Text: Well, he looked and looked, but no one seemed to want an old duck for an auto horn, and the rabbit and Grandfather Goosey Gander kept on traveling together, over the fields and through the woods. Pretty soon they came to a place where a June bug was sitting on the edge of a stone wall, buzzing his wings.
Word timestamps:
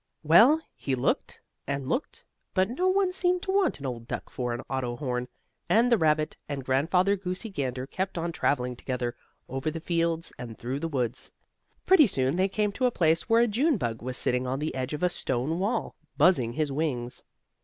Well, 0.23 0.59
he 0.75 0.95
looked 0.95 1.41
and 1.67 1.87
looked, 1.87 2.25
but 2.55 2.71
no 2.71 2.87
one 2.87 3.13
seemed 3.13 3.43
to 3.43 3.51
want 3.51 3.79
an 3.79 3.85
old 3.85 4.07
duck 4.07 4.31
for 4.31 4.51
an 4.51 4.61
auto 4.67 4.95
horn, 4.95 5.27
and 5.69 5.91
the 5.91 5.97
rabbit 5.99 6.37
and 6.49 6.65
Grandfather 6.65 7.15
Goosey 7.15 7.51
Gander 7.51 7.85
kept 7.85 8.17
on 8.17 8.31
traveling 8.31 8.75
together, 8.75 9.15
over 9.47 9.69
the 9.69 9.79
fields 9.79 10.33
and 10.39 10.57
through 10.57 10.79
the 10.79 10.87
woods. 10.87 11.31
Pretty 11.85 12.07
soon 12.07 12.35
they 12.35 12.49
came 12.49 12.71
to 12.71 12.87
a 12.87 12.89
place 12.91 13.29
where 13.29 13.43
a 13.43 13.47
June 13.47 13.77
bug 13.77 14.01
was 14.01 14.17
sitting 14.17 14.47
on 14.47 14.57
the 14.57 14.73
edge 14.73 14.95
of 14.95 15.03
a 15.03 15.07
stone 15.09 15.59
wall, 15.59 15.93
buzzing 16.17 16.53
his 16.53 16.71
wings. 16.71 17.21